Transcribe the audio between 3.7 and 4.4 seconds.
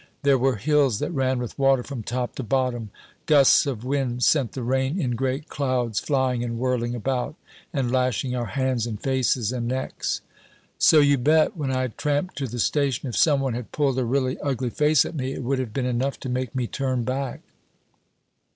wind